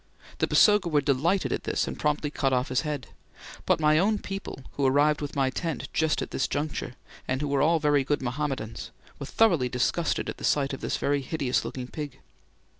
The 0.39 0.47
Basoga 0.47 0.89
were 0.89 0.99
delighted 1.01 1.53
at 1.53 1.63
this, 1.65 1.87
and 1.87 1.99
promptly 1.99 2.31
cut 2.31 2.51
off 2.53 2.69
the 2.69 2.83
head; 2.83 3.09
but 3.67 3.79
my 3.79 3.99
own 3.99 4.17
people, 4.17 4.61
who 4.71 4.83
arrived 4.87 5.21
with 5.21 5.35
my 5.35 5.51
tent 5.51 5.89
just 5.93 6.23
at 6.23 6.31
this 6.31 6.47
juncture, 6.47 6.95
and 7.27 7.39
who 7.39 7.47
were 7.47 7.61
all 7.61 7.79
good 7.79 8.19
Mohammedans, 8.19 8.89
were 9.19 9.27
thoroughly 9.27 9.69
disgusted 9.69 10.27
at 10.27 10.37
the 10.37 10.43
sight 10.43 10.73
of 10.73 10.81
this 10.81 10.97
very 10.97 11.21
hideous 11.21 11.63
looking 11.63 11.87
pig. 11.87 12.19